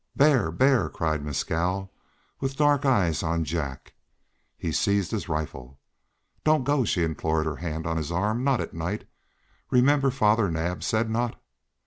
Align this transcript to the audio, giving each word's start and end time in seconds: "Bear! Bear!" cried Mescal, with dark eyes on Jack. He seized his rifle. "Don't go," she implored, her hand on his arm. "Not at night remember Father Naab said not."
"Bear! 0.15 0.49
Bear!" 0.51 0.89
cried 0.89 1.23
Mescal, 1.23 1.93
with 2.39 2.55
dark 2.55 2.87
eyes 2.87 3.21
on 3.21 3.43
Jack. 3.43 3.93
He 4.57 4.71
seized 4.71 5.11
his 5.11 5.29
rifle. 5.29 5.79
"Don't 6.43 6.63
go," 6.63 6.83
she 6.85 7.03
implored, 7.03 7.45
her 7.45 7.57
hand 7.57 7.85
on 7.85 7.97
his 7.97 8.11
arm. 8.11 8.43
"Not 8.43 8.61
at 8.61 8.73
night 8.73 9.07
remember 9.69 10.09
Father 10.09 10.49
Naab 10.49 10.81
said 10.81 11.07
not." 11.07 11.39